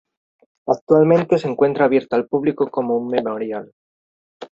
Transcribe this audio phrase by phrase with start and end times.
[0.65, 3.71] Actualmente se encuentra abierto al público como un memorial.